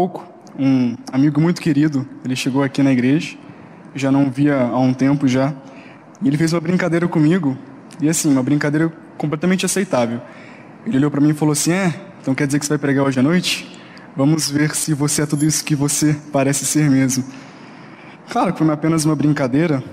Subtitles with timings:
[0.00, 0.24] Pouco,
[0.58, 3.36] um amigo muito querido, ele chegou aqui na igreja,
[3.94, 5.52] já não via há um tempo já,
[6.22, 7.54] e ele fez uma brincadeira comigo,
[8.00, 10.18] e assim, uma brincadeira completamente aceitável.
[10.86, 13.04] Ele olhou para mim e falou assim: "É, então quer dizer que você vai pregar
[13.04, 13.78] hoje à noite?
[14.16, 17.22] Vamos ver se você é tudo isso que você parece ser mesmo."
[18.30, 19.84] Claro que foi apenas uma brincadeira,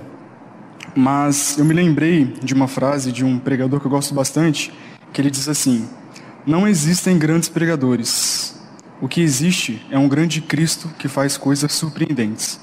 [0.95, 4.71] mas eu me lembrei de uma frase de um pregador que eu gosto bastante,
[5.11, 5.85] que ele diz assim:
[6.45, 8.56] Não existem grandes pregadores.
[8.99, 12.59] O que existe é um grande Cristo que faz coisas surpreendentes.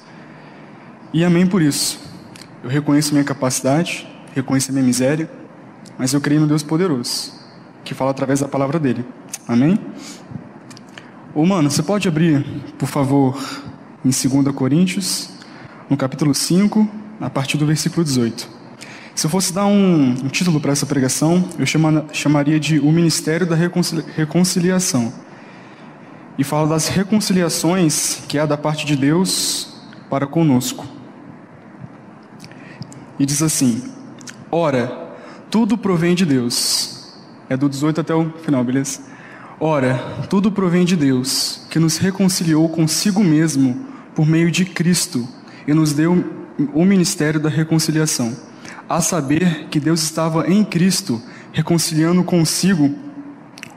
[1.12, 2.00] E amém por isso.
[2.62, 5.30] Eu reconheço minha capacidade, reconheço minha miséria,
[5.96, 7.32] mas eu creio no Deus poderoso,
[7.84, 9.04] que fala através da palavra dele.
[9.46, 9.78] Amém?
[11.32, 12.44] Ô, mano, você pode abrir,
[12.78, 13.38] por favor,
[14.04, 15.30] em 2 Coríntios,
[15.88, 16.88] no capítulo 5,
[17.20, 18.48] a partir do versículo 18.
[19.14, 22.90] Se eu fosse dar um, um título para essa pregação, eu chama, chamaria de O
[22.90, 25.12] Ministério da Reconciliação.
[26.36, 29.74] E fala das reconciliações que há da parte de Deus
[30.10, 30.86] para conosco.
[33.18, 33.82] E diz assim:
[34.50, 35.16] Ora,
[35.50, 37.14] tudo provém de Deus.
[37.48, 39.00] É do 18 até o final, beleza?
[39.60, 45.26] Ora, tudo provém de Deus, que nos reconciliou consigo mesmo por meio de Cristo
[45.66, 46.24] e nos deu
[46.72, 48.36] o ministério da reconciliação,
[48.88, 52.94] a saber que Deus estava em Cristo reconciliando consigo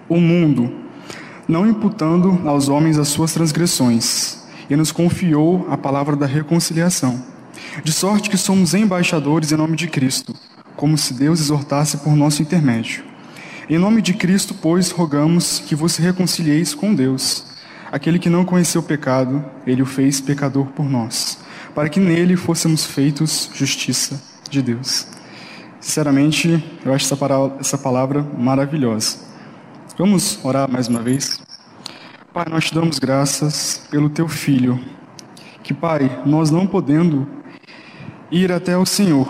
[0.09, 0.73] o mundo,
[1.47, 7.23] não imputando aos homens as suas transgressões, e nos confiou a palavra da reconciliação.
[7.83, 10.35] De sorte que somos embaixadores em nome de Cristo,
[10.75, 13.03] como se Deus exortasse por nosso intermédio.
[13.69, 17.45] Em nome de Cristo, pois, rogamos que vos reconcilieis com Deus.
[17.91, 21.37] Aquele que não conheceu pecado, ele o fez pecador por nós
[21.77, 24.19] para que nele fôssemos feitos justiça
[24.49, 25.05] de Deus.
[25.80, 27.05] Sinceramente, eu acho
[27.59, 29.27] essa palavra maravilhosa.
[29.97, 31.41] Vamos orar mais uma vez?
[32.31, 34.80] Pai, nós te damos graças pelo teu filho.
[35.63, 37.27] Que, Pai, nós não podendo
[38.30, 39.27] ir até o Senhor,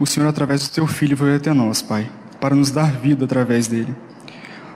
[0.00, 3.68] o Senhor, através do teu filho, veio até nós, Pai, para nos dar vida através
[3.68, 3.94] dele.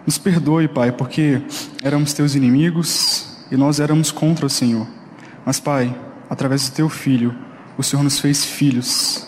[0.06, 1.42] Nos perdoe, Pai, porque
[1.82, 4.86] éramos teus inimigos e nós éramos contra o Senhor.
[5.44, 5.92] Mas, Pai,
[6.30, 7.34] através do teu filho,
[7.76, 9.26] o Senhor nos fez filhos.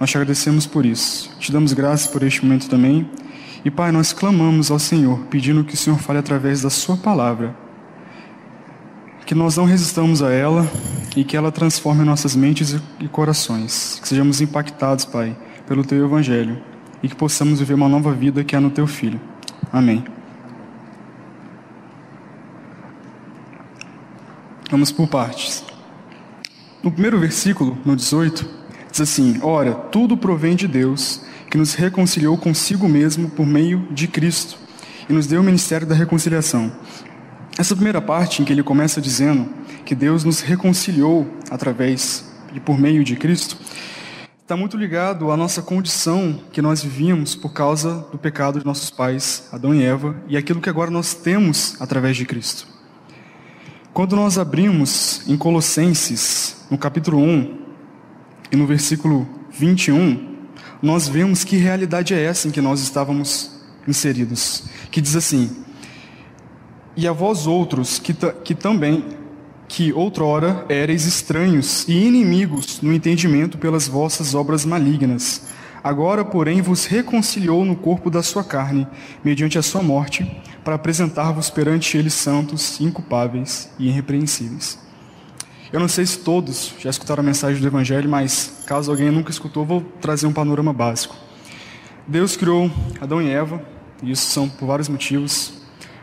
[0.00, 1.30] Nós te agradecemos por isso.
[1.38, 3.06] Te damos graças por este momento também.
[3.64, 7.54] E, Pai, nós clamamos ao Senhor, pedindo que o Senhor fale através da Sua palavra.
[9.26, 10.70] Que nós não resistamos a ela
[11.14, 13.98] e que ela transforme nossas mentes e corações.
[14.00, 16.70] Que sejamos impactados, Pai, pelo Teu Evangelho
[17.02, 19.20] e que possamos viver uma nova vida que há no Teu Filho.
[19.72, 20.04] Amém.
[24.70, 25.64] Vamos por partes.
[26.82, 28.48] No primeiro versículo, no 18,
[28.90, 34.06] diz assim: Ora, tudo provém de Deus, que nos reconciliou consigo mesmo por meio de
[34.06, 34.56] Cristo
[35.08, 36.72] e nos deu o ministério da reconciliação.
[37.58, 39.48] Essa primeira parte, em que ele começa dizendo
[39.84, 42.24] que Deus nos reconciliou através
[42.54, 43.58] e por meio de Cristo,
[44.40, 48.90] está muito ligado à nossa condição que nós vivíamos por causa do pecado de nossos
[48.90, 52.66] pais, Adão e Eva, e aquilo que agora nós temos através de Cristo.
[53.92, 57.58] Quando nós abrimos em Colossenses, no capítulo 1
[58.52, 60.29] e no versículo 21,
[60.82, 63.50] nós vemos que realidade é essa em que nós estávamos
[63.86, 64.64] inseridos.
[64.90, 65.50] Que diz assim:
[66.96, 68.14] E a vós outros que,
[68.44, 69.04] que também,
[69.68, 75.46] que outrora erais estranhos e inimigos no entendimento pelas vossas obras malignas,
[75.84, 78.86] agora, porém, vos reconciliou no corpo da sua carne,
[79.24, 80.30] mediante a sua morte,
[80.64, 84.89] para apresentar-vos perante ele santos, inculpáveis e irrepreensíveis.
[85.72, 89.30] Eu não sei se todos já escutaram a mensagem do Evangelho, mas caso alguém nunca
[89.30, 91.14] escutou, vou trazer um panorama básico.
[92.08, 92.68] Deus criou
[93.00, 93.62] Adão e Eva,
[94.02, 95.52] e isso são por vários motivos,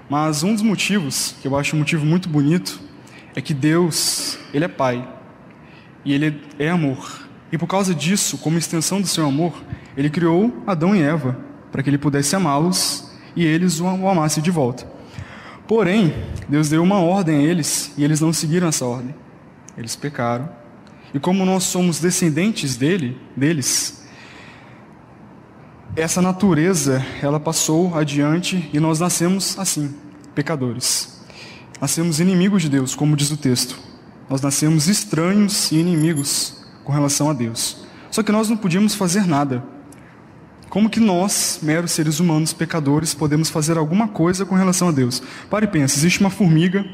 [0.10, 2.80] mas um dos motivos, que eu acho um motivo muito bonito,
[3.36, 5.06] é que Deus, Ele é Pai,
[6.06, 7.28] e Ele é amor.
[7.52, 9.54] E por causa disso, como extensão do seu amor,
[9.98, 11.38] Ele criou Adão e Eva,
[11.74, 14.88] para que Ele pudesse amá-los e eles o amassem de volta.
[15.68, 16.14] Porém,
[16.50, 19.14] Deus deu uma ordem a eles, e eles não seguiram essa ordem.
[19.78, 20.50] Eles pecaram.
[21.14, 24.06] E como nós somos descendentes dele, deles,
[25.96, 29.96] essa natureza, ela passou adiante e nós nascemos assim,
[30.36, 31.22] pecadores.
[31.80, 33.80] Nascemos inimigos de Deus, como diz o texto.
[34.30, 37.86] Nós nascemos estranhos e inimigos com relação a Deus.
[38.12, 39.64] Só que nós não podíamos fazer nada.
[40.70, 45.22] Como que nós, meros seres humanos, pecadores, podemos fazer alguma coisa com relação a Deus?
[45.50, 46.86] Pare e pense, existe uma formiga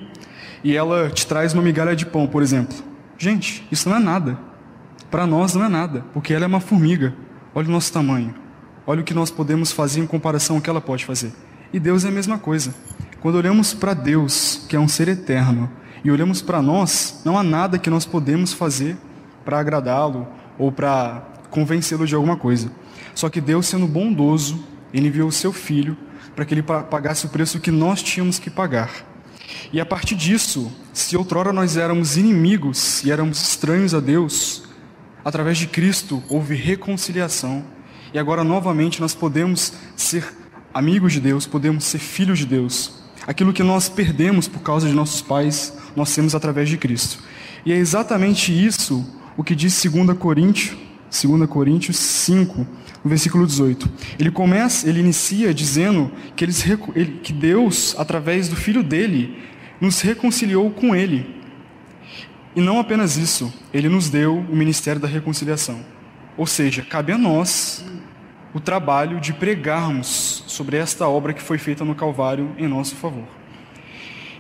[0.64, 2.76] e ela te traz uma migalha de pão, por exemplo.
[3.18, 4.38] Gente, isso não é nada.
[5.12, 7.14] Para nós não é nada, porque ela é uma formiga.
[7.54, 8.34] Olha o nosso tamanho.
[8.88, 11.32] Olha o que nós podemos fazer em comparação ao que ela pode fazer.
[11.72, 12.74] E Deus é a mesma coisa.
[13.22, 15.70] quando olhamos para Deus, que é um ser eterno,
[16.04, 18.98] e olhamos para nós, não há nada que nós podemos fazer
[19.46, 20.28] para agradá-lo
[20.58, 22.70] ou para convencê-lo de alguma coisa.
[23.16, 24.62] Só que Deus, sendo bondoso,
[24.94, 25.96] ele enviou o seu filho
[26.36, 29.13] para que ele pagasse o preço que nós tínhamos que pagar.
[29.72, 34.64] E a partir disso, se outrora nós éramos inimigos e éramos estranhos a Deus,
[35.24, 37.64] através de Cristo houve reconciliação.
[38.14, 40.26] E agora novamente nós podemos ser
[40.74, 43.04] amigos de Deus, podemos ser filhos de Deus.
[43.26, 47.20] Aquilo que nós perdemos por causa de nossos pais, nós temos através de Cristo.
[47.66, 49.06] E é exatamente isso
[49.38, 50.76] o que diz 2 Coríntios,
[51.10, 52.68] 2 Coríntios 5,
[53.04, 53.90] no versículo 18.
[54.20, 56.64] Ele começa, ele inicia dizendo que, eles,
[57.22, 59.38] que Deus, através do Filho dele,
[59.82, 61.44] nos reconciliou com ele.
[62.56, 65.84] E não apenas isso, ele nos deu o ministério da reconciliação.
[66.38, 67.84] Ou seja, cabe a nós
[68.54, 73.28] o trabalho de pregarmos sobre esta obra que foi feita no Calvário em nosso favor.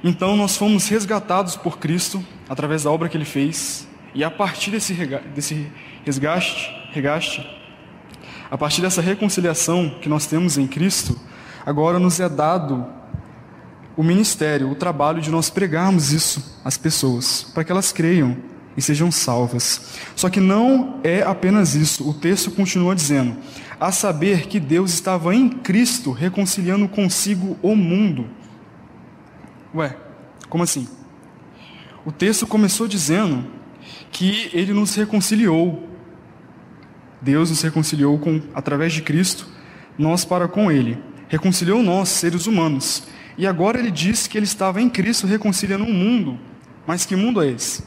[0.03, 4.69] Então nós fomos resgatados por Cristo através da obra que ele fez, e a partir
[4.69, 4.93] desse,
[5.33, 5.67] desse
[6.05, 7.43] resgate, regaste,
[8.53, 11.19] a partir dessa reconciliação que nós temos em Cristo,
[11.65, 12.85] agora nos é dado
[13.97, 18.37] o ministério, o trabalho de nós pregarmos isso às pessoas, para que elas creiam
[18.77, 19.97] e sejam salvas.
[20.15, 23.35] Só que não é apenas isso, o texto continua dizendo:
[23.79, 28.29] a saber que Deus estava em Cristo reconciliando consigo o mundo.
[29.73, 29.97] Ué,
[30.47, 30.87] como assim?
[32.05, 33.47] O texto começou dizendo
[34.11, 35.89] que ele nos reconciliou.
[37.23, 39.47] Deus nos reconciliou com através de Cristo,
[39.97, 41.01] nós para com ele.
[41.29, 43.03] Reconciliou nós, seres humanos.
[43.37, 46.37] E agora ele diz que ele estava em Cristo reconciliando o mundo.
[46.85, 47.83] Mas que mundo é esse?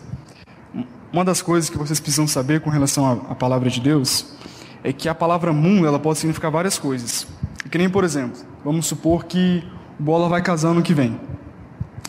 [1.12, 4.34] Uma das coisas que vocês precisam saber com relação à, à palavra de Deus
[4.82, 7.26] é que a palavra mundo ela pode significar várias coisas.
[7.70, 9.62] Que nem, por exemplo, vamos supor que
[10.00, 11.20] o Bola vai casar no que vem.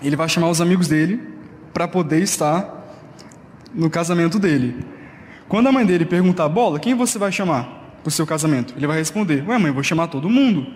[0.01, 1.21] Ele vai chamar os amigos dele
[1.73, 2.73] para poder estar
[3.73, 4.96] no casamento dele.
[5.47, 8.73] Quando a mãe dele perguntar, Bola, quem você vai chamar para o seu casamento?
[8.75, 10.67] Ele vai responder, ué mãe, vou chamar todo mundo.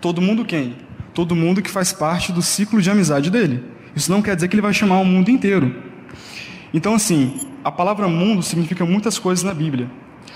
[0.00, 0.76] Todo mundo quem?
[1.14, 3.62] todo mundo que faz parte do ciclo de amizade dele.
[3.94, 5.74] Isso não quer dizer que ele vai chamar o mundo inteiro.
[6.74, 9.88] Então, assim, a palavra mundo significa muitas coisas na Bíblia.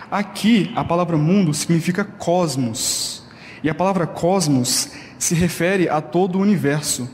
[0.09, 3.27] Aqui, a palavra mundo significa cosmos.
[3.63, 7.11] E a palavra cosmos se refere a todo o universo,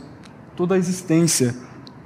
[0.54, 1.56] toda a existência,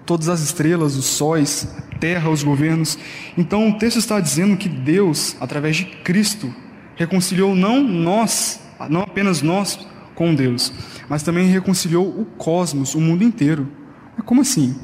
[0.07, 2.99] todas as estrelas, os sóis, terra, os governos.
[3.37, 6.55] Então, o texto está dizendo que Deus, através de Cristo,
[6.97, 9.79] reconciliou não nós, não apenas nós
[10.15, 10.73] com Deus,
[11.09, 13.69] mas também reconciliou o cosmos, o mundo inteiro.
[14.17, 14.77] Mas como assim?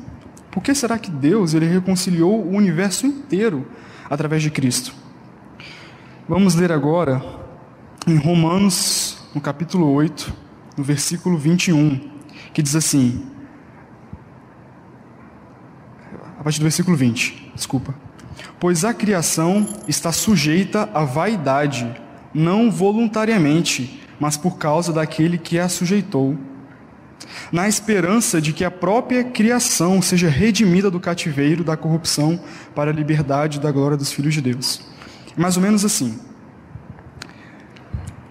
[0.51, 3.67] Por que será que Deus ele reconciliou o universo inteiro
[4.09, 4.95] através de Cristo?
[6.29, 7.21] Vamos ler agora
[8.07, 10.33] em Romanos, no capítulo 8,
[10.77, 12.01] no versículo 21,
[12.53, 13.27] que diz assim:
[16.45, 17.95] a partir do versículo 20, desculpa.
[18.61, 21.91] Pois a criação está sujeita à vaidade,
[22.35, 26.37] não voluntariamente, mas por causa daquele que a sujeitou,
[27.51, 32.39] na esperança de que a própria criação seja redimida do cativeiro da corrupção
[32.75, 34.83] para a liberdade da glória dos filhos de Deus.
[35.35, 36.19] Mais ou menos assim.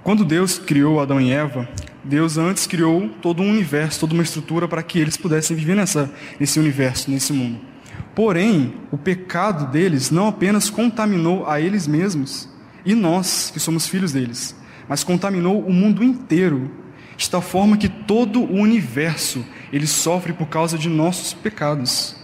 [0.03, 1.67] Quando Deus criou Adão e Eva,
[2.03, 6.13] Deus antes criou todo um universo, toda uma estrutura para que eles pudessem viver nessa,
[6.39, 7.72] nesse universo, nesse mundo.
[8.15, 12.47] Porém, o pecado deles não apenas contaminou a eles mesmos
[12.85, 14.55] e nós, que somos filhos deles,
[14.87, 16.69] mas contaminou o mundo inteiro,
[17.15, 22.15] de tal forma que todo o universo ele sofre por causa de nossos pecados.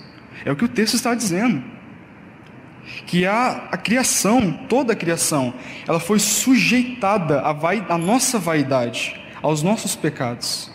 [0.46, 1.64] É o que o texto está dizendo.
[3.06, 5.54] Que a, a criação, toda a criação,
[5.88, 10.72] ela foi sujeitada à, vai, à nossa vaidade, aos nossos pecados.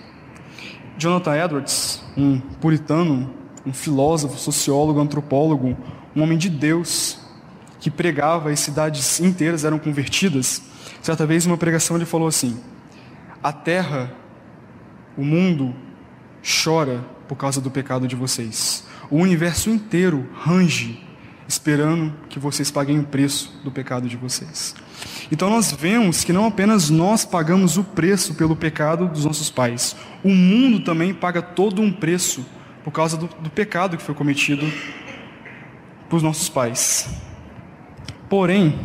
[0.97, 5.77] Jonathan Edwards, um puritano, um filósofo, sociólogo, antropólogo,
[6.15, 7.19] um homem de Deus,
[7.81, 10.63] que pregava e cidades inteiras eram convertidas,
[11.05, 12.59] Certa vez, uma pregação, ele falou assim:
[13.43, 14.11] A terra,
[15.19, 15.75] o mundo,
[16.43, 18.87] chora por causa do pecado de vocês.
[19.11, 21.07] O universo inteiro range,
[21.47, 24.75] esperando que vocês paguem o preço do pecado de vocês.
[25.31, 29.95] Então nós vemos que não apenas nós pagamos o preço pelo pecado dos nossos pais,
[30.23, 32.47] o mundo também paga todo um preço
[32.85, 34.71] por causa do, do pecado que foi cometido
[36.09, 37.09] por nossos pais.
[38.29, 38.79] Porém,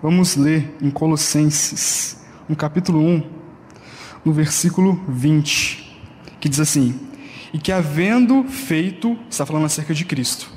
[0.00, 3.22] Vamos ler em Colossenses, no capítulo 1,
[4.24, 6.00] no versículo 20,
[6.38, 7.00] que diz assim:
[7.52, 10.48] E que havendo feito, está falando acerca de Cristo,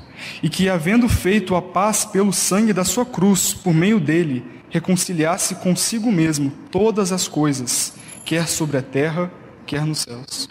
[0.44, 5.56] e que havendo feito a paz pelo sangue da sua cruz, por meio dele, reconciliasse
[5.56, 7.94] consigo mesmo todas as coisas,
[8.24, 9.28] quer sobre a terra,
[9.66, 10.48] quer nos céus.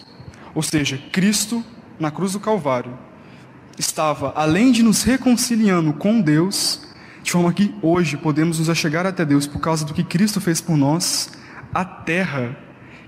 [0.54, 1.64] Ou seja, Cristo,
[2.02, 2.98] na cruz do Calvário,
[3.78, 6.82] estava, além de nos reconciliando com Deus,
[7.22, 10.60] de forma que hoje podemos nos achegar até Deus por causa do que Cristo fez
[10.60, 11.32] por nós,
[11.74, 12.58] a terra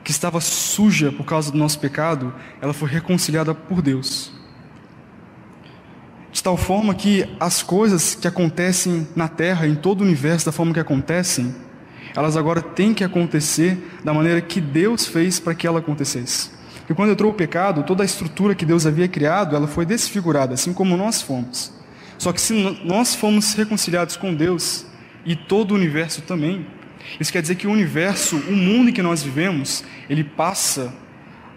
[0.03, 4.31] que estava suja por causa do nosso pecado, ela foi reconciliada por Deus.
[6.31, 10.51] De tal forma que as coisas que acontecem na terra, em todo o universo, da
[10.51, 11.55] forma que acontecem,
[12.15, 16.51] elas agora têm que acontecer da maneira que Deus fez para que ela acontecesse.
[16.89, 20.53] E quando entrou o pecado, toda a estrutura que Deus havia criado, ela foi desfigurada,
[20.53, 21.71] assim como nós fomos.
[22.17, 24.85] Só que se nós fomos reconciliados com Deus
[25.25, 26.65] e todo o universo também,
[27.19, 30.93] isso quer dizer que o universo, o mundo em que nós vivemos, ele passa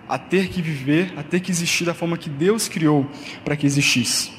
[0.08, 3.08] a ter que viver, a ter que existir da forma que Deus criou
[3.44, 4.32] para que existisse.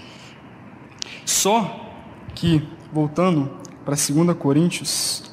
[1.26, 1.94] Só
[2.34, 3.52] que, voltando
[3.84, 5.32] para 2 Coríntios,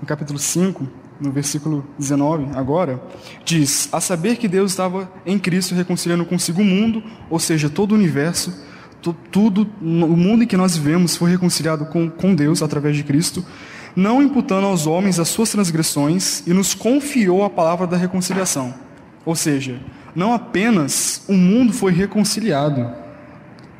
[0.00, 0.88] no capítulo 5,
[1.20, 3.02] no versículo 19, agora,
[3.44, 7.92] diz: A saber que Deus estava em Cristo reconciliando consigo o mundo, ou seja, todo
[7.92, 8.52] o universo,
[9.30, 13.44] tudo, o mundo em que nós vivemos foi reconciliado com, com Deus através de Cristo,
[13.94, 18.74] não imputando aos homens as suas transgressões e nos confiou a palavra da reconciliação.
[19.24, 19.80] Ou seja,
[20.14, 22.90] não apenas o mundo foi reconciliado,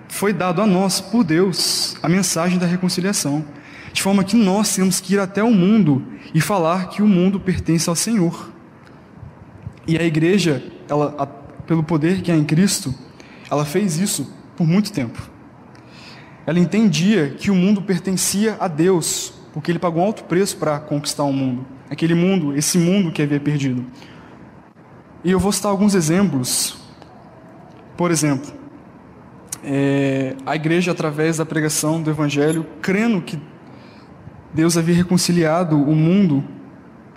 [0.08, 3.44] foi dado a nós por Deus a mensagem da reconciliação,
[3.94, 7.38] de forma que nós temos que ir até o mundo e falar que o mundo
[7.38, 8.50] pertence ao Senhor.
[9.86, 12.92] E a igreja, ela, a, pelo poder que há em Cristo,
[13.48, 15.22] ela fez isso por muito tempo.
[16.44, 20.80] Ela entendia que o mundo pertencia a Deus, porque ele pagou um alto preço para
[20.80, 21.64] conquistar o mundo.
[21.88, 23.86] Aquele mundo, esse mundo que havia perdido.
[25.22, 26.76] E eu vou citar alguns exemplos.
[27.96, 28.52] Por exemplo,
[29.62, 33.38] é, a igreja, através da pregação do Evangelho, crendo que
[34.54, 36.44] Deus havia reconciliado o mundo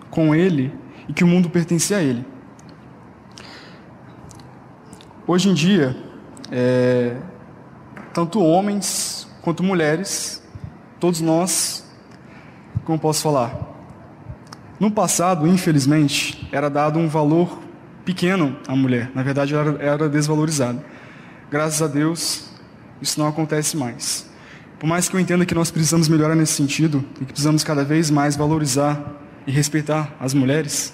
[0.09, 0.73] com Ele
[1.07, 2.25] e que o mundo pertencia a Ele.
[5.27, 5.95] Hoje em dia,
[6.51, 7.15] é,
[8.13, 10.43] tanto homens quanto mulheres,
[10.99, 11.85] todos nós
[12.83, 13.53] como posso falar?
[14.79, 17.59] No passado, infelizmente, era dado um valor
[18.05, 19.11] pequeno à mulher.
[19.13, 20.83] Na verdade, ela era desvalorizada.
[21.51, 22.49] Graças a Deus,
[23.01, 24.26] isso não acontece mais.
[24.79, 27.83] Por mais que eu entenda que nós precisamos melhorar nesse sentido e que precisamos cada
[27.83, 29.15] vez mais valorizar
[29.47, 30.93] e respeitar as mulheres,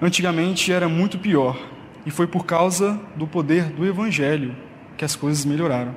[0.00, 1.58] antigamente era muito pior.
[2.04, 4.54] E foi por causa do poder do Evangelho
[4.96, 5.96] que as coisas melhoraram.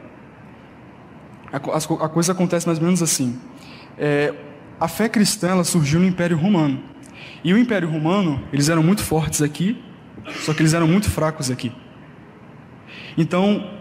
[1.51, 1.59] A,
[2.09, 3.39] coisa acontece mais ou menos assim.
[3.97, 4.33] É,
[4.79, 6.81] a fé cristã ela surgiu no Império Romano.
[7.43, 9.81] E o Império Romano, eles eram muito fortes aqui,
[10.41, 11.71] só que eles eram muito fracos aqui.
[13.17, 13.78] Então,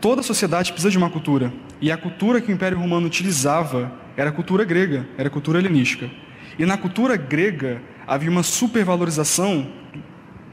[0.00, 1.52] toda sociedade precisa de uma cultura.
[1.80, 5.58] E a cultura que o Império Romano utilizava era a cultura grega, era a cultura
[5.58, 6.10] helenística.
[6.58, 9.68] E na cultura grega havia uma supervalorização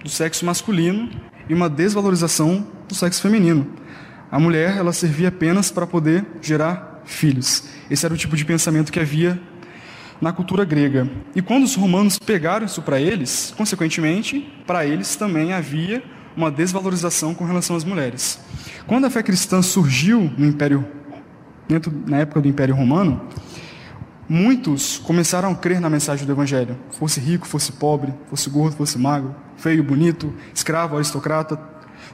[0.03, 1.09] do sexo masculino
[1.49, 3.67] e uma desvalorização do sexo feminino.
[4.31, 7.63] A mulher, ela servia apenas para poder gerar filhos.
[7.89, 9.39] Esse era o tipo de pensamento que havia
[10.21, 11.09] na cultura grega.
[11.35, 16.03] E quando os romanos pegaram isso para eles, consequentemente, para eles também havia
[16.35, 18.39] uma desvalorização com relação às mulheres.
[18.87, 20.85] Quando a fé cristã surgiu no Império,
[21.67, 23.19] dentro, na época do Império Romano,
[24.29, 26.77] muitos começaram a crer na mensagem do Evangelho.
[26.91, 31.59] Fosse rico, fosse pobre, fosse gordo, fosse magro, feio, bonito, escravo, aristocrata,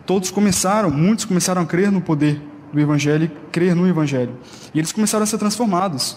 [0.06, 4.38] todos começaram, muitos começaram a crer no poder do Evangelho, crer no Evangelho.
[4.74, 6.16] E eles começaram a ser transformados.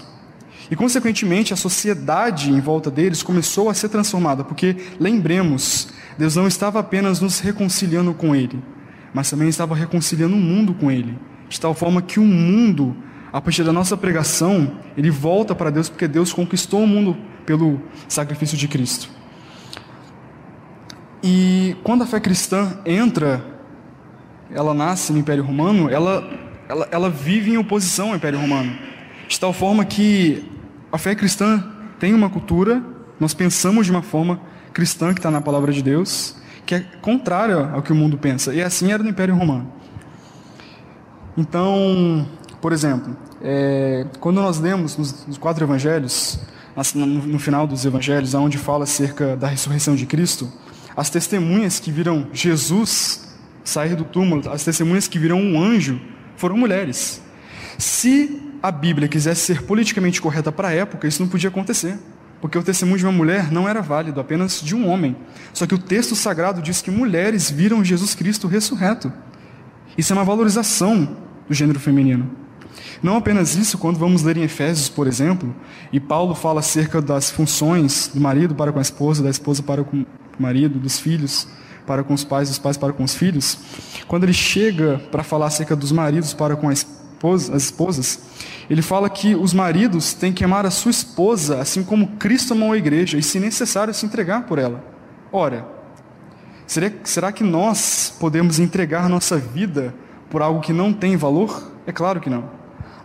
[0.71, 6.47] E, consequentemente, a sociedade em volta deles começou a ser transformada, porque, lembremos, Deus não
[6.47, 8.63] estava apenas nos reconciliando com Ele,
[9.15, 11.17] mas também estava reconciliando o mundo com Ele,
[11.49, 12.97] de tal forma que o mundo,
[13.33, 17.17] a partir da nossa pregação, ele volta para Deus, porque Deus conquistou o mundo
[17.47, 19.09] pelo sacrifício de Cristo.
[21.23, 23.43] E quando a fé cristã entra,
[24.51, 26.29] ela nasce no Império Romano, ela,
[26.69, 28.77] ela, ela vive em oposição ao Império Romano.
[29.29, 30.45] De tal forma que
[30.93, 31.65] a fé cristã
[31.99, 32.83] tem uma cultura,
[33.19, 34.41] nós pensamos de uma forma
[34.73, 38.55] cristã que está na palavra de Deus, que é contrária ao que o mundo pensa.
[38.55, 39.73] E assim era no Império Romano.
[41.37, 42.27] Então,
[42.61, 46.39] por exemplo, é, quando nós lemos nos, nos quatro evangelhos,
[46.95, 50.51] no, no, final dos evangelhos, onde fala acerca da ressurreição de Cristo,
[50.97, 56.01] as testemunhas que viram Jesus sair do túmulo, as testemunhas que viram um anjo,
[56.37, 57.21] foram mulheres.
[57.79, 61.99] Se a Bíblia quisesse ser politicamente correta para a época, isso não podia acontecer.
[62.45, 65.17] Porque o testemunho de uma mulher não era válido, apenas de um homem.
[65.55, 69.11] Só que o texto sagrado diz que mulheres viram Jesus Cristo ressurreto.
[69.97, 71.17] Isso é uma valorização
[71.49, 72.31] do gênero feminino.
[73.03, 75.57] Não apenas isso, quando vamos ler em Efésios, por exemplo,
[75.91, 79.83] e Paulo fala acerca das funções do marido para com a esposa, da esposa para
[79.83, 80.07] com o
[80.39, 81.49] marido, dos filhos
[81.87, 83.57] para com os pais, os pais para com os filhos,
[84.07, 88.21] quando ele chega para falar acerca dos maridos para com esposa, as esposas,
[88.69, 92.73] ele fala que os maridos têm que amar a sua esposa, assim como Cristo amou
[92.73, 94.83] a igreja, e se necessário se entregar por ela.
[95.31, 95.67] Ora,
[96.67, 99.95] será, que nós podemos entregar nossa vida
[100.31, 101.71] por algo que não tem valor?
[101.87, 102.45] É claro que não.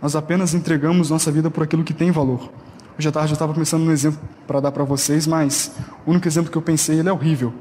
[0.00, 2.50] Nós apenas entregamos nossa vida por aquilo que tem valor.
[2.98, 5.72] Hoje à tarde eu estava pensando num exemplo para dar para vocês, mas
[6.06, 7.52] o único exemplo que eu pensei ele é horrível.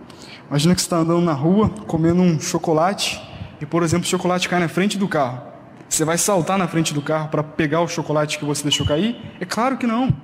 [0.49, 3.21] Imagina que você está andando na rua, comendo um chocolate,
[3.61, 5.48] e por exemplo, o chocolate cai na frente do carro.
[5.89, 9.19] Você vai saltar na frente do carro para pegar o chocolate que você deixou cair?
[9.39, 10.15] É claro que não.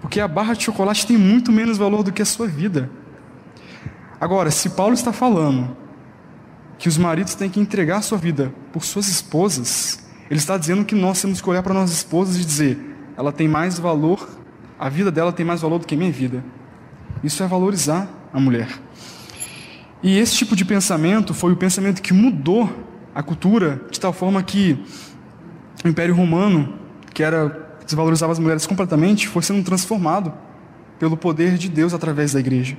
[0.00, 2.90] Porque a barra de chocolate tem muito menos valor do que a sua vida.
[4.20, 5.76] Agora, se Paulo está falando
[6.78, 10.94] que os maridos têm que entregar sua vida por suas esposas, ele está dizendo que
[10.94, 12.78] nós temos que olhar para nossas esposas e dizer:
[13.16, 14.28] ela tem mais valor,
[14.78, 16.44] a vida dela tem mais valor do que a minha vida.
[17.22, 18.68] Isso é valorizar a mulher.
[20.02, 22.68] E esse tipo de pensamento foi o pensamento que mudou
[23.14, 24.78] a cultura de tal forma que
[25.84, 26.74] o Império Romano,
[27.12, 30.32] que era desvalorizava as mulheres completamente, foi sendo transformado
[30.98, 32.76] pelo poder de Deus através da igreja.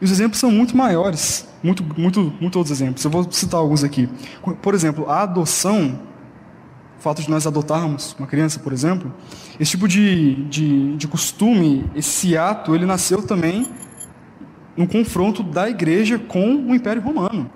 [0.00, 3.04] E os exemplos são muito maiores, muito, muito, muito outros exemplos.
[3.04, 4.08] Eu vou citar alguns aqui.
[4.60, 5.98] Por exemplo, a adoção,
[6.98, 9.12] o fato de nós adotarmos uma criança, por exemplo,
[9.58, 13.66] esse tipo de, de, de costume, esse ato, ele nasceu também
[14.76, 17.50] no confronto da igreja com o Império Romano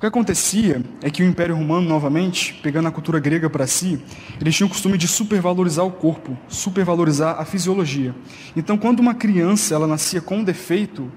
[0.00, 4.00] que acontecia é que o Império Romano, novamente, pegando a cultura grega para si,
[4.40, 8.14] eles tinham o costume de supervalorizar o corpo, supervalorizar a fisiologia.
[8.56, 11.10] Então, quando uma criança ela nascia com um defeito,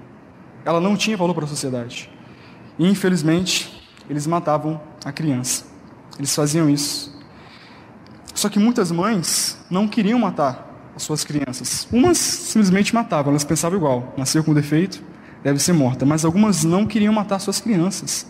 [0.64, 2.10] ela não tinha valor para a sociedade.
[2.78, 5.64] E, infelizmente, eles matavam a criança.
[6.18, 7.14] Eles faziam isso.
[8.34, 11.86] Só que muitas mães não queriam matar as suas crianças.
[11.92, 15.02] Umas simplesmente matavam, elas pensavam igual: nasceu com defeito,
[15.42, 16.04] deve ser morta.
[16.04, 18.26] Mas algumas não queriam matar suas crianças.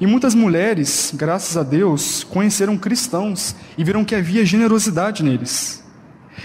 [0.00, 5.84] E muitas mulheres, graças a Deus, conheceram cristãos e viram que havia generosidade neles.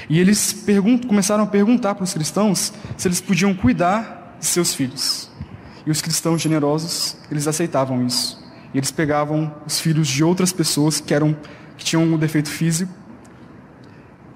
[0.09, 0.65] E eles
[1.07, 5.29] começaram a perguntar para os cristãos se eles podiam cuidar de seus filhos.
[5.85, 8.39] E os cristãos generosos, eles aceitavam isso.
[8.73, 11.35] E eles pegavam os filhos de outras pessoas que eram
[11.77, 12.91] que tinham um defeito físico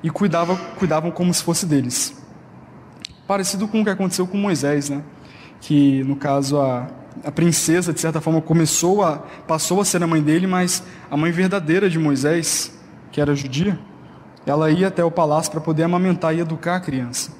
[0.02, 2.16] e cuidavam, cuidavam como se fosse deles.
[3.28, 5.04] Parecido com o que aconteceu com Moisés, né?
[5.62, 6.88] Que no caso a
[7.24, 11.18] a princesa, de certa forma, começou a, passou a ser a mãe dele, mas a
[11.18, 12.78] mãe verdadeira de Moisés,
[13.12, 13.80] que era judia,
[14.46, 17.32] ela ia até o palácio para poder amamentar e educar a criança.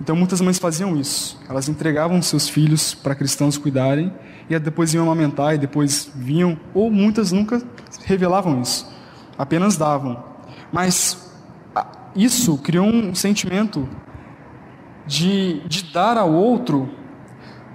[0.00, 1.38] Então muitas mães faziam isso.
[1.48, 4.12] Elas entregavam seus filhos para cristãos cuidarem
[4.48, 7.62] e depois iam amamentar e depois vinham, ou muitas nunca
[8.04, 8.90] revelavam isso,
[9.38, 10.24] apenas davam.
[10.72, 11.30] Mas
[12.16, 13.88] isso criou um sentimento
[15.06, 16.88] de, de dar ao outro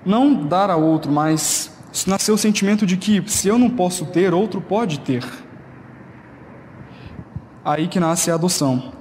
[0.05, 1.71] não dar a outro, mas
[2.07, 5.25] nasceu o sentimento de que se eu não posso ter, outro pode ter.
[7.63, 8.93] Aí que nasce a adoção.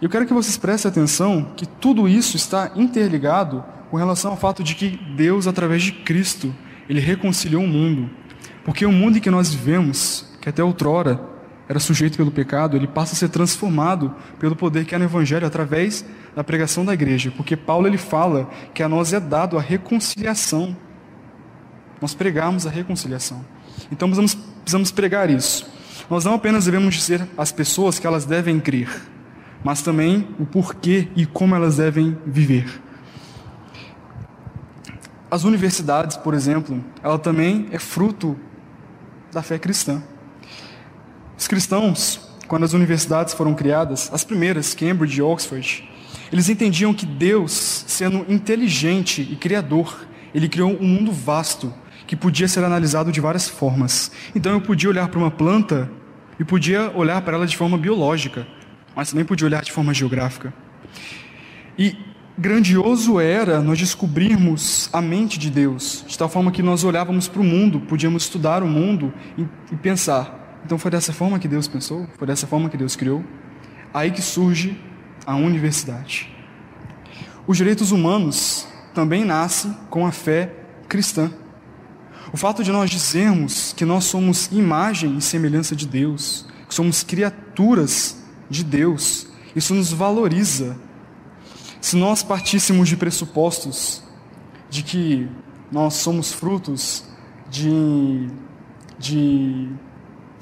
[0.00, 4.62] Eu quero que vocês prestem atenção que tudo isso está interligado com relação ao fato
[4.62, 6.52] de que Deus, através de Cristo,
[6.88, 8.10] ele reconciliou o mundo.
[8.64, 11.31] Porque o mundo em que nós vivemos, que até outrora
[11.72, 15.46] era sujeito pelo pecado, ele passa a ser transformado pelo poder que há no Evangelho
[15.46, 16.04] através
[16.36, 17.32] da pregação da igreja.
[17.34, 20.76] Porque Paulo ele fala que a nós é dado a reconciliação.
[21.98, 23.42] Nós pregamos a reconciliação.
[23.90, 25.66] Então precisamos, precisamos pregar isso.
[26.10, 28.90] Nós não apenas devemos dizer às pessoas que elas devem crer,
[29.64, 32.82] mas também o porquê e como elas devem viver.
[35.30, 38.36] As universidades, por exemplo, ela também é fruto
[39.32, 40.02] da fé cristã.
[41.42, 45.90] Os cristãos, quando as universidades foram criadas, as primeiras, Cambridge e Oxford,
[46.30, 51.74] eles entendiam que Deus, sendo inteligente e criador, ele criou um mundo vasto
[52.06, 54.12] que podia ser analisado de várias formas.
[54.36, 55.90] Então eu podia olhar para uma planta
[56.38, 58.46] e podia olhar para ela de forma biológica,
[58.94, 60.54] mas também podia olhar de forma geográfica.
[61.76, 61.96] E
[62.38, 67.40] grandioso era nós descobrirmos a mente de Deus, de tal forma que nós olhávamos para
[67.40, 71.66] o mundo, podíamos estudar o mundo e, e pensar: então foi dessa forma que Deus
[71.66, 72.06] pensou?
[72.16, 73.24] Foi dessa forma que Deus criou?
[73.92, 74.80] Aí que surge
[75.26, 76.34] a universidade.
[77.46, 80.54] Os direitos humanos também nascem com a fé
[80.88, 81.30] cristã.
[82.32, 87.02] O fato de nós dizermos que nós somos imagem e semelhança de Deus, que somos
[87.02, 90.76] criaturas de Deus, isso nos valoriza.
[91.80, 94.02] Se nós partíssemos de pressupostos
[94.70, 95.28] de que
[95.70, 97.04] nós somos frutos
[97.50, 98.28] de,
[98.98, 99.68] de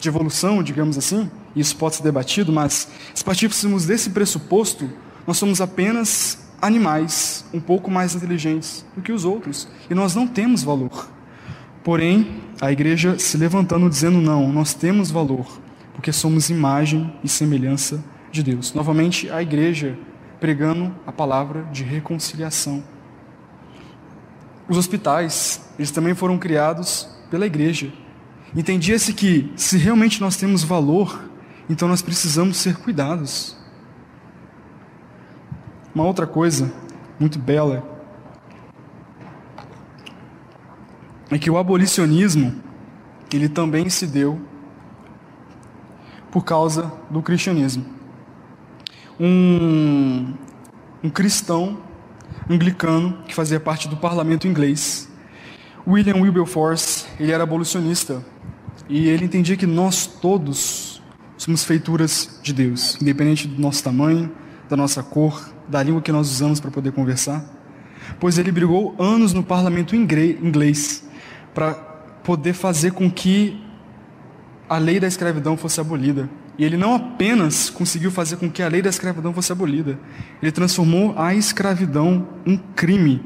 [0.00, 4.90] de evolução, digamos assim, isso pode ser debatido, mas se partíssemos desse pressuposto,
[5.26, 10.26] nós somos apenas animais um pouco mais inteligentes do que os outros, e nós não
[10.26, 11.08] temos valor.
[11.82, 15.46] Porém, a igreja se levantando dizendo: não, nós temos valor,
[15.94, 18.74] porque somos imagem e semelhança de Deus.
[18.74, 19.98] Novamente, a igreja
[20.38, 22.82] pregando a palavra de reconciliação.
[24.68, 27.92] Os hospitais, eles também foram criados pela igreja.
[28.54, 31.30] Entendia-se que, se realmente nós temos valor,
[31.68, 33.56] então nós precisamos ser cuidados.
[35.94, 36.72] Uma outra coisa
[37.18, 37.84] muito bela
[41.30, 42.60] é que o abolicionismo
[43.32, 44.40] ele também se deu
[46.32, 47.84] por causa do cristianismo.
[49.18, 50.34] Um,
[51.04, 51.78] um cristão
[52.48, 55.08] anglicano que fazia parte do parlamento inglês,
[55.86, 58.24] William Wilberforce, ele era abolicionista
[58.90, 61.00] e ele entendia que nós todos
[61.38, 64.30] somos feituras de Deus, independente do nosso tamanho,
[64.68, 67.44] da nossa cor, da língua que nós usamos para poder conversar.
[68.18, 71.08] Pois ele brigou anos no parlamento inglês
[71.54, 71.74] para
[72.24, 73.62] poder fazer com que
[74.68, 76.28] a lei da escravidão fosse abolida.
[76.58, 79.98] E ele não apenas conseguiu fazer com que a lei da escravidão fosse abolida,
[80.42, 83.22] ele transformou a escravidão em crime,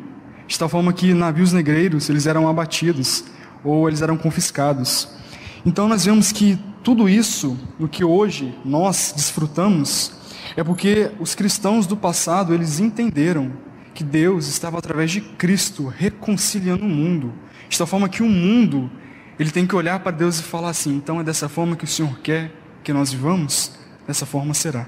[0.47, 3.25] de tal forma que navios negreiros eles eram abatidos
[3.65, 5.24] ou eles eram confiscados.
[5.65, 10.13] Então nós vemos que tudo isso, no que hoje nós desfrutamos,
[10.57, 13.53] é porque os cristãos do passado eles entenderam
[13.95, 17.33] que Deus estava através de Cristo reconciliando o mundo,
[17.69, 18.91] de tal forma que o mundo
[19.39, 21.89] ele tem que olhar para Deus e falar assim: então é dessa forma que o
[21.89, 23.73] Senhor quer que nós vivamos?
[24.07, 24.87] Dessa forma será.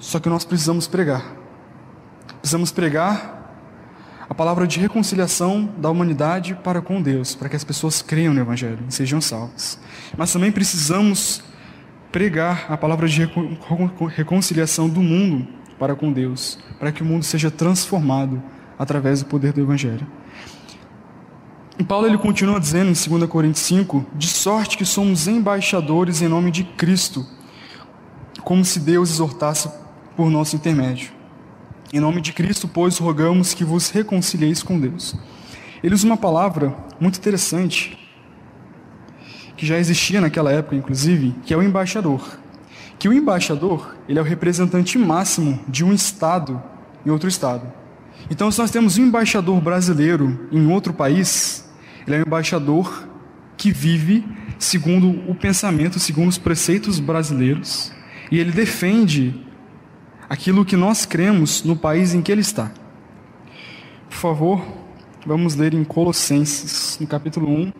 [0.00, 1.24] Só que nós precisamos pregar.
[2.40, 3.37] Precisamos pregar
[4.28, 8.40] a palavra de reconciliação da humanidade para com Deus, para que as pessoas creiam no
[8.40, 9.78] Evangelho e sejam salvas.
[10.16, 11.42] Mas também precisamos
[12.12, 13.28] pregar a palavra de
[14.14, 15.46] reconciliação do mundo
[15.78, 18.42] para com Deus, para que o mundo seja transformado
[18.78, 20.06] através do poder do Evangelho.
[21.78, 26.28] E Paulo ele continua dizendo em 2 Coríntios 5: de sorte que somos embaixadores em
[26.28, 27.24] nome de Cristo,
[28.42, 29.70] como se Deus exortasse
[30.16, 31.17] por nosso intermédio.
[31.90, 35.16] Em nome de Cristo, pois, rogamos que vos reconcilieis com Deus.
[35.82, 37.98] Ele usa uma palavra muito interessante,
[39.56, 42.38] que já existia naquela época, inclusive, que é o embaixador.
[42.98, 46.62] Que o embaixador, ele é o representante máximo de um estado
[47.06, 47.72] em outro estado.
[48.30, 51.66] Então, se nós temos um embaixador brasileiro em outro país,
[52.06, 53.08] ele é um embaixador
[53.56, 54.26] que vive
[54.58, 57.90] segundo o pensamento, segundo os preceitos brasileiros,
[58.30, 59.47] e ele defende
[60.28, 62.70] aquilo que nós cremos no país em que ele está.
[64.08, 64.62] Por favor,
[65.26, 67.72] vamos ler em Colossenses, no capítulo 1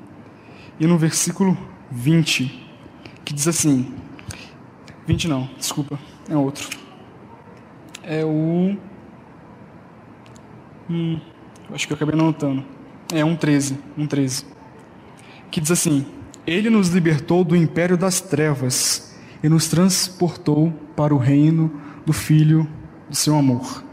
[0.80, 1.56] e no versículo
[1.90, 2.68] 20,
[3.24, 3.92] que diz assim:
[5.06, 6.68] 20 não, desculpa, é outro.
[8.02, 8.76] É o.
[10.88, 11.20] Hum,
[11.72, 12.64] acho que eu acabei não notando.
[13.12, 14.46] É um 13, um 13.
[15.50, 16.06] Que diz assim:
[16.46, 22.66] Ele nos libertou do império das trevas e nos transportou para o reino do Filho
[23.10, 23.84] do seu amor.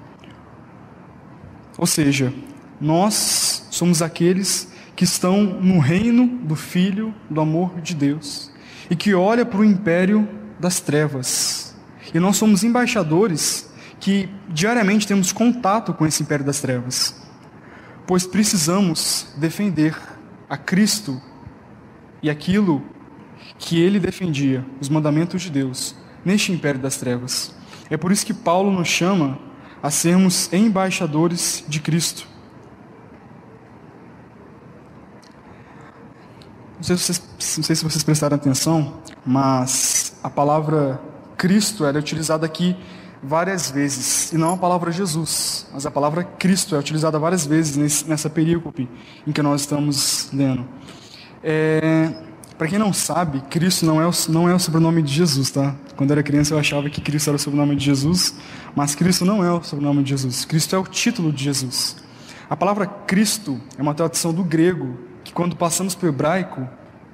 [1.77, 2.33] Ou seja,
[2.79, 8.49] nós somos aqueles que estão no reino do Filho do amor de Deus
[8.89, 11.75] e que olha para o império das trevas.
[12.13, 17.25] E nós somos embaixadores que diariamente temos contato com esse império das trevas
[18.07, 19.95] pois precisamos defender
[20.49, 21.21] a Cristo
[22.21, 22.83] e aquilo
[23.57, 27.55] que ele defendia, os mandamentos de Deus, neste império das trevas.
[27.89, 29.37] É por isso que Paulo nos chama
[29.81, 32.27] a sermos embaixadores de Cristo.
[36.77, 40.99] Não sei, se vocês, não sei se vocês prestaram atenção, mas a palavra
[41.37, 42.75] Cristo é utilizada aqui
[43.21, 47.75] várias vezes, e não a palavra Jesus, mas a palavra Cristo é utilizada várias vezes
[47.75, 48.87] nesse, nessa perícope
[49.25, 50.65] em que nós estamos lendo.
[51.43, 52.13] É,
[52.57, 55.75] Para quem não sabe, Cristo não é, o, não é o sobrenome de Jesus, tá?
[55.95, 58.35] Quando eu era criança eu achava que Cristo era o sobrenome de Jesus,
[58.73, 60.45] mas Cristo não é o sobrenome de Jesus.
[60.45, 61.97] Cristo é o título de Jesus.
[62.49, 66.67] A palavra Cristo é uma tradução do grego, que quando passamos para o hebraico,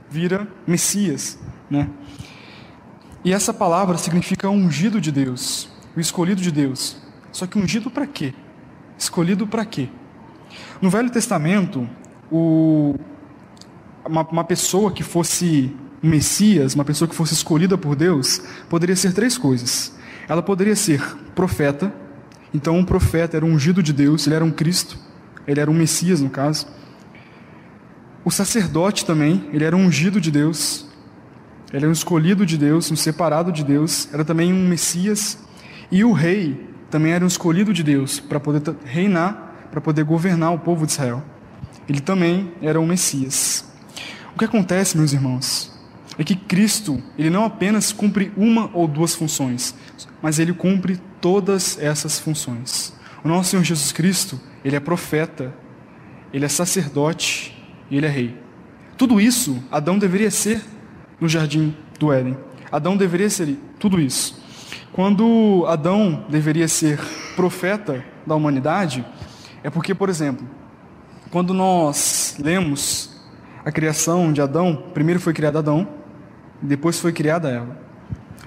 [0.10, 1.90] vira Messias, né?
[3.24, 6.98] E essa palavra significa ungido de Deus o escolhido de Deus.
[7.32, 8.34] Só que ungido para quê?
[8.98, 9.90] Escolhido para quê?
[10.82, 11.88] No Velho Testamento,
[12.32, 12.96] o,
[14.12, 19.14] uma, uma pessoa que fosse Messias, uma pessoa que fosse escolhida por Deus, poderia ser
[19.14, 19.94] três coisas.
[20.28, 21.02] Ela poderia ser
[21.34, 21.94] profeta,
[22.54, 24.98] então um profeta era um ungido de Deus, ele era um Cristo,
[25.48, 26.68] ele era um Messias no caso.
[28.26, 30.86] O sacerdote também, ele era um ungido de Deus,
[31.70, 35.40] ele era um escolhido de Deus, um separado de Deus, era também um Messias
[35.90, 40.54] e o rei também era um escolhido de Deus para poder reinar, para poder governar
[40.54, 41.24] o povo de Israel.
[41.88, 43.71] Ele também era o Messias.
[44.36, 45.72] O que acontece, meus irmãos,
[46.18, 49.76] é que Cristo, ele não apenas cumpre uma ou duas funções,
[50.22, 52.94] mas ele cumpre todas essas funções.
[53.24, 55.54] O nosso Senhor Jesus Cristo, ele é profeta,
[56.34, 57.56] ele é sacerdote
[57.90, 58.38] e ele é rei.
[58.98, 60.62] Tudo isso Adão deveria ser
[61.20, 62.38] no jardim do Éden.
[62.72, 64.42] Adão deveria ser tudo isso.
[64.92, 67.00] Quando Adão deveria ser
[67.36, 69.06] profeta da humanidade,
[69.64, 70.48] é porque, por exemplo,
[71.30, 73.11] quando nós lemos
[73.64, 75.88] a criação de Adão, primeiro foi criado Adão,
[76.62, 77.78] depois foi criada Eva.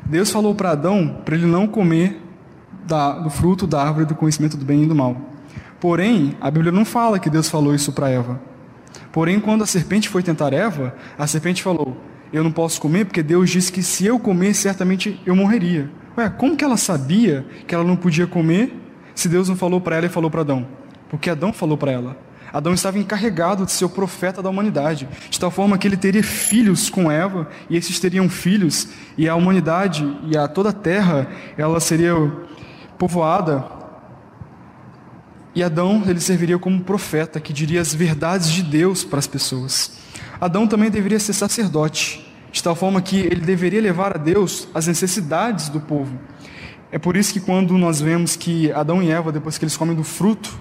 [0.05, 2.20] Deus falou para Adão para ele não comer
[2.87, 5.16] da, do fruto da árvore do conhecimento do bem e do mal.
[5.81, 8.40] Porém, a Bíblia não fala que Deus falou isso para Eva.
[9.12, 11.96] Porém, quando a serpente foi tentar Eva, a serpente falou:
[12.33, 15.90] Eu não posso comer porque Deus disse que se eu comer, certamente eu morreria.
[16.16, 18.74] Ué, como que ela sabia que ela não podia comer
[19.14, 20.66] se Deus não falou para ela e falou para Adão?
[21.09, 22.16] Porque Adão falou para ela.
[22.54, 26.22] Adão estava encarregado de ser o profeta da humanidade, de tal forma que ele teria
[26.22, 31.26] filhos com Eva, e esses teriam filhos, e a humanidade e a toda a terra,
[31.58, 32.14] ela seria
[32.96, 33.64] povoada.
[35.52, 39.98] E Adão, ele serviria como profeta que diria as verdades de Deus para as pessoas.
[40.40, 44.86] Adão também deveria ser sacerdote, de tal forma que ele deveria levar a Deus as
[44.86, 46.16] necessidades do povo.
[46.92, 49.96] É por isso que quando nós vemos que Adão e Eva, depois que eles comem
[49.96, 50.56] do fruto,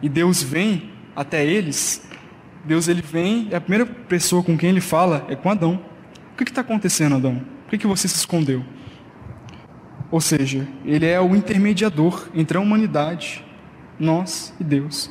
[0.00, 2.00] e Deus vem até eles,
[2.64, 5.80] Deus ele vem e a primeira pessoa com quem ele fala é com Adão.
[6.32, 7.42] O que está acontecendo, Adão?
[7.64, 8.64] Por que, que você se escondeu?
[10.12, 13.44] Ou seja, ele é o intermediador entre a humanidade,
[13.98, 15.10] nós e Deus.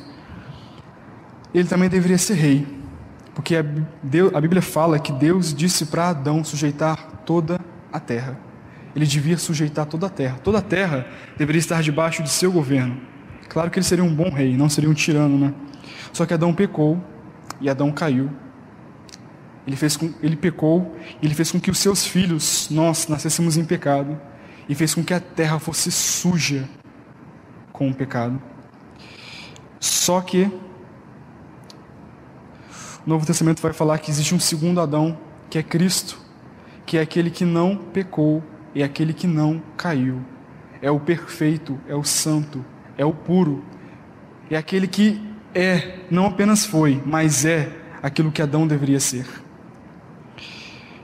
[1.52, 2.66] Ele também deveria ser rei,
[3.34, 7.60] porque a Bíblia fala que Deus disse para Adão sujeitar toda
[7.92, 8.40] a terra.
[8.96, 10.40] Ele devia sujeitar toda a terra.
[10.42, 12.98] Toda a terra deveria estar debaixo de seu governo.
[13.48, 15.54] Claro que ele seria um bom rei, não seria um tirano, né?
[16.12, 17.02] Só que Adão pecou
[17.60, 18.30] e Adão caiu.
[19.66, 23.56] Ele, fez com, ele pecou e ele fez com que os seus filhos, nós, nascêssemos
[23.56, 24.18] em pecado
[24.68, 26.68] e fez com que a terra fosse suja
[27.72, 28.40] com o pecado.
[29.80, 30.50] Só que
[33.06, 36.18] o Novo Testamento vai falar que existe um segundo Adão, que é Cristo,
[36.84, 38.42] que é aquele que não pecou
[38.74, 40.22] e é aquele que não caiu.
[40.80, 42.64] É o perfeito, é o santo,
[42.98, 43.64] é o puro,
[44.50, 45.20] é aquele que
[45.54, 47.70] é, não apenas foi, mas é
[48.02, 49.26] aquilo que Adão deveria ser.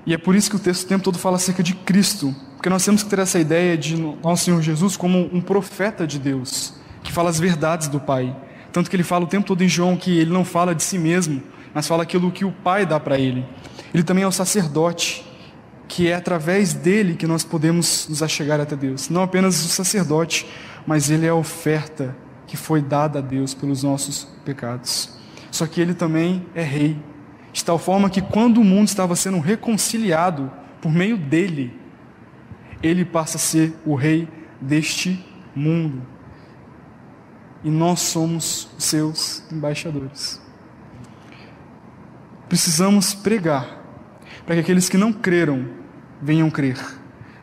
[0.06, 2.68] E é por isso que o texto o tempo todo fala acerca de Cristo, porque
[2.68, 6.74] nós temos que ter essa ideia de nosso Senhor Jesus como um profeta de Deus,
[7.02, 8.36] que fala as verdades do Pai.
[8.72, 10.98] Tanto que ele fala o tempo todo em João que ele não fala de si
[10.98, 13.46] mesmo, mas fala aquilo que o Pai dá para ele.
[13.94, 15.24] Ele também é o sacerdote,
[15.88, 19.08] que é através dele que nós podemos nos achegar até Deus.
[19.08, 20.46] Não apenas o sacerdote,
[20.86, 22.16] mas ele é a oferta
[22.46, 25.10] que foi dada a Deus pelos nossos pecados.
[25.50, 27.00] Só que ele também é rei,
[27.52, 31.78] de tal forma que quando o mundo estava sendo reconciliado por meio dele,
[32.82, 34.28] ele passa a ser o rei
[34.60, 36.02] deste mundo.
[37.62, 40.42] E nós somos seus embaixadores.
[42.48, 43.82] Precisamos pregar
[44.44, 45.66] para que aqueles que não creram
[46.20, 46.78] venham crer.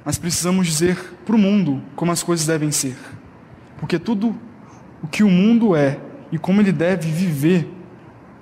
[0.06, 2.97] Mas precisamos dizer para o mundo como as coisas devem ser.
[3.82, 4.34] Porque tudo
[5.02, 6.00] o que o mundo é
[6.32, 7.67] e como ele deve viver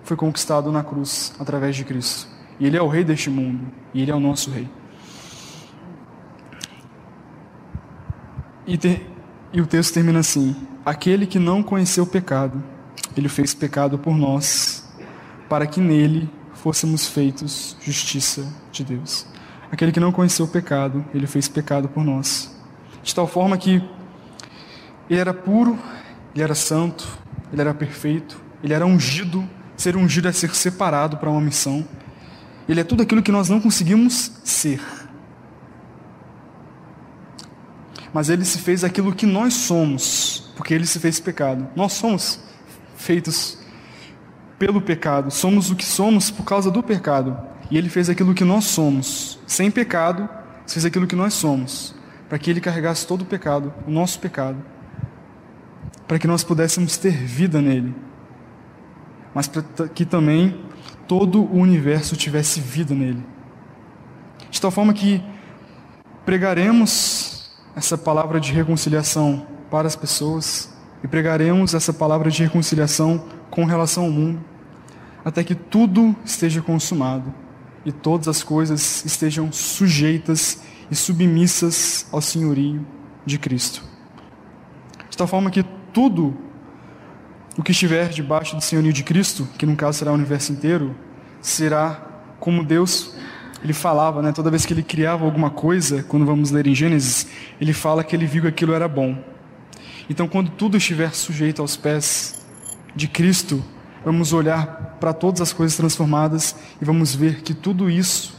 [0.03, 2.27] foi conquistado na cruz através de Cristo.
[2.59, 4.69] E ele é o rei deste mundo e ele é o nosso rei.
[8.67, 8.77] E,
[9.53, 12.61] e o texto termina assim: Aquele que não conheceu o pecado,
[13.15, 14.87] ele fez pecado por nós,
[15.47, 19.25] para que nele fôssemos feitos justiça de Deus.
[19.71, 22.53] Aquele que não conheceu o pecado, ele fez pecado por nós.
[23.01, 23.81] De tal forma que
[25.09, 25.77] ele era puro,
[26.35, 27.07] ele era santo,
[27.51, 29.47] ele era perfeito, ele era ungido.
[29.75, 31.87] Ser ungido é ser separado para uma missão.
[32.67, 34.79] Ele é tudo aquilo que nós não conseguimos ser.
[38.13, 41.67] Mas ele se fez aquilo que nós somos, porque ele se fez pecado.
[41.75, 42.39] Nós somos
[42.95, 43.57] feitos
[44.59, 47.37] pelo pecado, somos o que somos por causa do pecado.
[47.71, 50.27] E ele fez aquilo que nós somos, sem pecado,
[50.67, 51.95] fez aquilo que nós somos,
[52.27, 54.57] para que ele carregasse todo o pecado, o nosso pecado
[56.09, 57.93] para que nós pudéssemos ter vida nele,
[59.31, 60.59] mas para que também
[61.07, 63.23] todo o universo tivesse vida nele.
[64.49, 65.23] De tal forma que
[66.25, 73.65] pregaremos essa palavra de reconciliação para as pessoas e pregaremos essa palavra de reconciliação com
[73.65, 74.43] relação ao mundo,
[75.23, 77.31] até que tudo esteja consumado
[77.85, 82.83] e todas as coisas estejam sujeitas e submissas ao senhorio
[83.27, 83.83] de Cristo.
[85.07, 85.63] De tal forma que
[85.93, 86.35] tudo
[87.57, 90.95] o que estiver debaixo do senhorio de Cristo, que no caso será o universo inteiro,
[91.41, 92.01] será
[92.39, 93.15] como Deus
[93.63, 97.27] ele falava, né, toda vez que ele criava alguma coisa, quando vamos ler em Gênesis,
[97.59, 99.21] ele fala que ele viu que aquilo era bom.
[100.09, 102.41] Então, quando tudo estiver sujeito aos pés
[102.95, 103.63] de Cristo,
[104.03, 108.33] vamos olhar para todas as coisas transformadas e vamos ver que tudo isso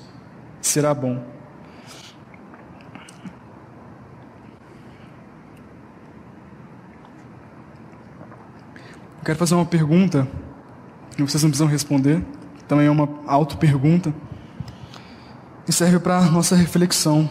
[0.60, 1.22] será bom.
[9.20, 10.26] Eu quero fazer uma pergunta,
[11.18, 12.24] e vocês não precisam responder,
[12.66, 14.14] também é uma auto-pergunta,
[15.66, 17.28] que serve para nossa reflexão.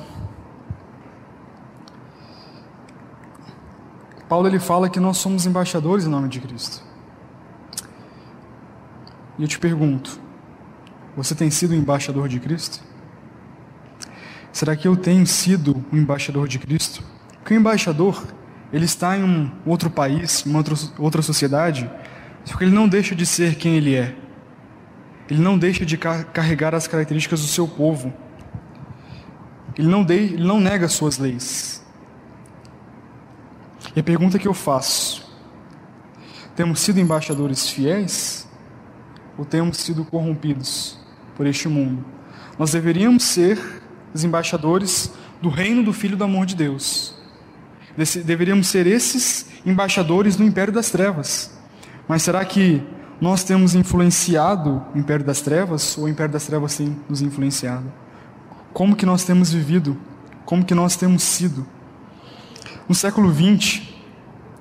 [4.29, 6.83] Paulo ele fala que nós somos embaixadores em nome de Cristo.
[9.39, 10.19] E eu te pergunto,
[11.17, 12.83] você tem sido embaixador de Cristo?
[14.53, 17.03] Será que eu tenho sido um embaixador de Cristo?
[17.39, 18.23] Porque o embaixador,
[18.71, 21.89] ele está em um outro país, em outra, outra sociedade,
[22.45, 24.15] só que ele não deixa de ser quem ele é.
[25.29, 28.11] Ele não deixa de carregar as características do seu povo.
[29.77, 31.85] Ele não, de, ele não nega as suas leis.
[33.95, 35.31] E a pergunta que eu faço:
[36.55, 38.47] temos sido embaixadores fiéis
[39.37, 40.97] ou temos sido corrompidos
[41.35, 42.03] por este mundo?
[42.57, 43.59] Nós deveríamos ser
[44.13, 47.18] os embaixadores do reino do Filho do amor de Deus.
[48.23, 51.51] Deveríamos ser esses embaixadores do império das trevas.
[52.07, 52.81] Mas será que
[53.19, 57.91] nós temos influenciado o império das trevas ou o império das trevas tem nos influenciado?
[58.73, 59.97] Como que nós temos vivido?
[60.45, 61.67] Como que nós temos sido?
[62.87, 63.81] No século XX,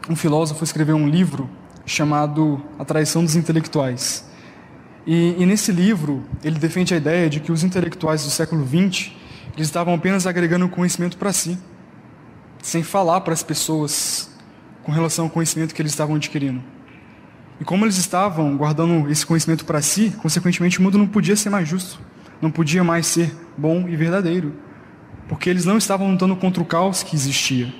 [0.08, 1.48] um filósofo escreveu um livro
[1.86, 4.24] chamado A Traição dos Intelectuais.
[5.06, 9.12] E, e, nesse livro, ele defende a ideia de que os intelectuais do século XX
[9.56, 11.58] eles estavam apenas agregando conhecimento para si,
[12.62, 14.30] sem falar para as pessoas
[14.82, 16.62] com relação ao conhecimento que eles estavam adquirindo.
[17.60, 21.50] E como eles estavam guardando esse conhecimento para si, consequentemente o mundo não podia ser
[21.50, 22.00] mais justo,
[22.40, 24.54] não podia mais ser bom e verdadeiro,
[25.28, 27.72] porque eles não estavam lutando contra o caos que existia.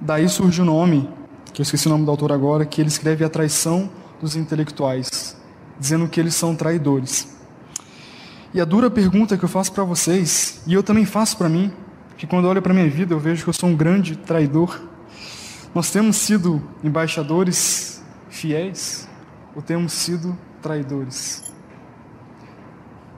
[0.00, 1.08] Daí surge o nome,
[1.52, 5.36] que eu esqueci o nome do autor agora, que ele escreve a traição dos intelectuais,
[5.78, 7.36] dizendo que eles são traidores.
[8.54, 11.72] E a dura pergunta que eu faço para vocês, e eu também faço para mim,
[12.16, 14.80] que quando olho para minha vida eu vejo que eu sou um grande traidor.
[15.74, 19.08] Nós temos sido embaixadores fiéis
[19.54, 21.44] ou temos sido traidores?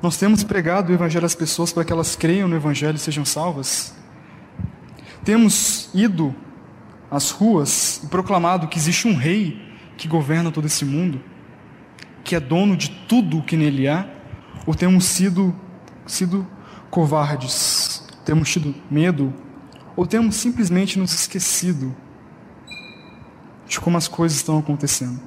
[0.02, 3.24] Nós temos pregado o evangelho às pessoas para que elas creiam no evangelho e sejam
[3.24, 3.94] salvas?
[5.24, 6.34] Temos ido
[7.10, 9.62] às ruas e proclamado que existe um rei
[9.96, 11.20] que governa todo esse mundo,
[12.22, 14.06] que é dono de tudo o que nele há,
[14.66, 15.54] ou temos sido,
[16.06, 16.46] sido
[16.90, 17.93] covardes,
[18.24, 19.32] temos tido medo,
[19.96, 21.94] ou temos simplesmente nos esquecido
[23.66, 25.20] de como as coisas estão acontecendo?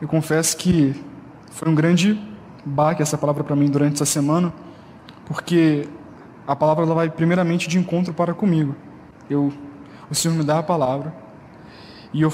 [0.00, 0.94] Eu confesso que
[1.50, 2.20] foi um grande
[2.64, 4.52] baque essa palavra para mim durante essa semana,
[5.24, 5.88] porque
[6.46, 8.76] a palavra ela vai primeiramente de encontro para comigo.
[9.30, 9.52] Eu,
[10.10, 11.14] o Senhor me dá a palavra
[12.12, 12.30] e eu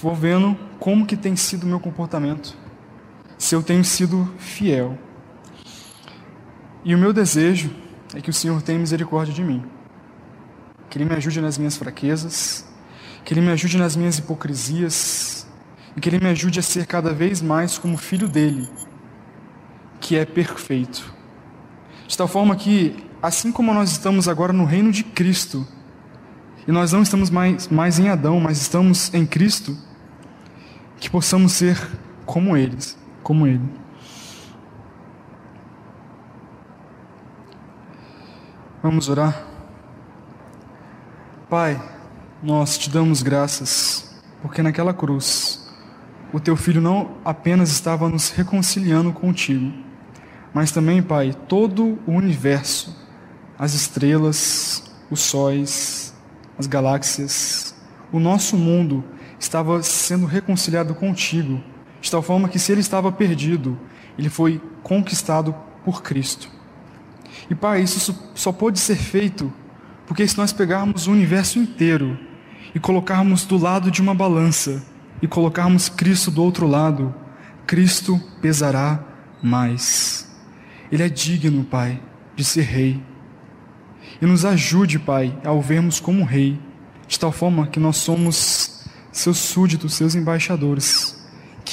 [0.00, 2.56] vou vendo como que tem sido o meu comportamento,
[3.42, 4.96] se eu tenho sido fiel.
[6.84, 7.72] E o meu desejo
[8.14, 9.64] é que o Senhor tenha misericórdia de mim,
[10.88, 12.64] que Ele me ajude nas minhas fraquezas,
[13.24, 15.44] que Ele me ajude nas minhas hipocrisias,
[15.96, 18.70] e que Ele me ajude a ser cada vez mais como filho dele,
[19.98, 21.12] que é perfeito.
[22.06, 25.66] De tal forma que, assim como nós estamos agora no reino de Cristo,
[26.64, 29.76] e nós não estamos mais, mais em Adão, mas estamos em Cristo,
[31.00, 31.76] que possamos ser
[32.24, 33.68] como eles, como Ele.
[38.82, 39.46] Vamos orar?
[41.48, 41.80] Pai,
[42.42, 45.70] nós te damos graças, porque naquela cruz,
[46.32, 49.72] o teu filho não apenas estava nos reconciliando contigo,
[50.52, 52.96] mas também, Pai, todo o universo,
[53.58, 56.12] as estrelas, os sóis,
[56.58, 57.74] as galáxias,
[58.10, 59.04] o nosso mundo
[59.38, 61.62] estava sendo reconciliado contigo,
[62.02, 63.78] de tal forma que se ele estava perdido,
[64.18, 66.50] ele foi conquistado por Cristo.
[67.48, 69.50] E Pai, isso só pode ser feito
[70.06, 72.18] porque se nós pegarmos o universo inteiro
[72.74, 74.84] e colocarmos do lado de uma balança
[75.22, 77.14] e colocarmos Cristo do outro lado,
[77.66, 79.02] Cristo pesará
[79.40, 80.28] mais.
[80.90, 82.02] Ele é digno, Pai,
[82.34, 83.00] de ser rei.
[84.20, 86.60] E nos ajude, Pai, a o vermos como Rei,
[87.06, 91.21] de tal forma que nós somos seus súditos, seus embaixadores,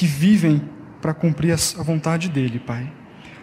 [0.00, 0.62] que vivem
[1.02, 2.90] para cumprir a vontade dEle, Pai.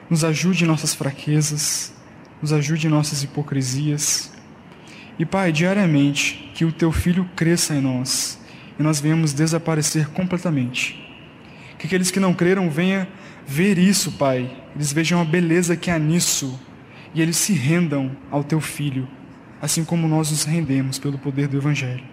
[0.09, 1.93] Nos ajude em nossas fraquezas,
[2.41, 4.33] nos ajude em nossas hipocrisias,
[5.19, 8.39] E, Pai, diariamente, que o teu filho cresça em nós
[8.79, 10.99] e nós venhamos desaparecer completamente.
[11.77, 13.05] Que aqueles que não creram venham
[13.45, 14.51] ver isso, Pai.
[14.75, 16.59] Eles vejam a beleza que há nisso
[17.13, 19.07] e eles se rendam ao teu filho,
[19.61, 22.03] assim como nós nos rendemos pelo poder do Evangelho.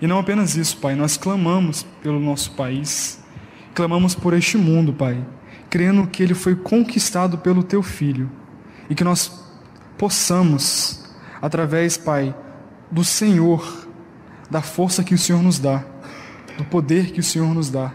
[0.00, 3.22] E não apenas isso, Pai, nós clamamos pelo nosso país,
[3.74, 5.24] clamamos por este mundo, Pai,
[5.68, 8.30] crendo que ele foi conquistado pelo teu filho
[8.88, 9.44] e que nós
[9.98, 11.04] possamos,
[11.42, 12.34] através, Pai,
[12.90, 13.86] do Senhor,
[14.50, 15.84] da força que o Senhor nos dá,
[16.56, 17.92] do poder que o Senhor nos dá,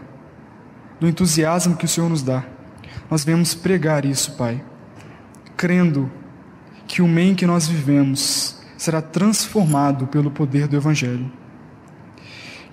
[1.00, 2.44] do entusiasmo que o Senhor nos dá,
[3.10, 4.62] nós vemos pregar isso, Pai,
[5.56, 6.10] crendo
[6.86, 11.30] que o meio que nós vivemos será transformado pelo poder do Evangelho.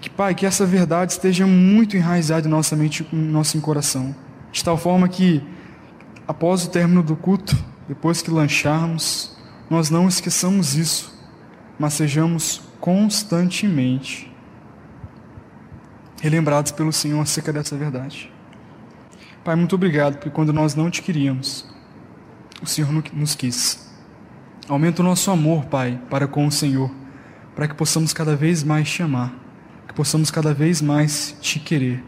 [0.02, 4.16] Que, Pai, que essa verdade esteja muito enraizada em nossa mente em nosso coração,
[4.52, 5.44] de tal forma que,
[6.28, 9.36] após o término do culto, depois que lancharmos,
[9.70, 11.18] nós não esqueçamos isso,
[11.80, 14.32] mas sejamos constantemente
[16.22, 18.32] relembrados pelo Senhor acerca dessa verdade.
[19.44, 21.66] Pai, muito obrigado, porque quando nós não te queríamos,
[22.62, 23.88] o Senhor nos quis.
[24.68, 26.92] Aumenta o nosso amor, Pai, para com o Senhor,
[27.56, 29.47] para que possamos cada vez mais te amar, que
[29.98, 32.04] possamos cada vez mais te querer,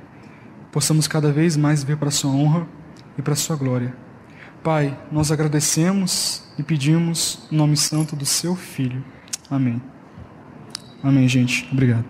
[0.72, 2.68] possamos cada vez mais ver para a Sua honra
[3.18, 3.96] e para a Sua glória.
[4.64, 9.04] Pai, nós agradecemos e pedimos o nome santo do Seu Filho.
[9.50, 9.82] Amém.
[11.02, 11.68] Amém, gente.
[11.72, 12.06] Obrigado.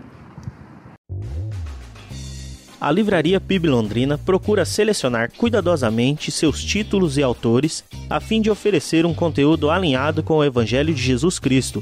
[2.82, 9.06] A Livraria PIB Londrina procura selecionar cuidadosamente seus títulos e autores a fim de oferecer
[9.06, 11.82] um conteúdo alinhado com o Evangelho de Jesus Cristo.